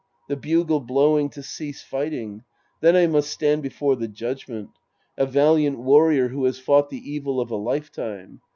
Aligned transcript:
The 0.29 0.35
bugle 0.35 0.79
blowing 0.79 1.29
to 1.29 1.43
cease 1.43 1.83
fighting. 1.83 2.43
Then 2.79 2.95
I 2.95 3.05
must 3.05 3.29
stand 3.29 3.61
before 3.61 3.95
the 3.95 4.07
judgment. 4.07 4.71
A 5.15 5.27
valliant 5.27 5.77
warrior 5.77 6.29
who 6.29 6.45
has 6.45 6.57
fought 6.57 6.89
the 6.89 6.97
evil 7.07 7.39
of 7.39 7.51
a 7.51 7.55
lifetime. 7.55 8.41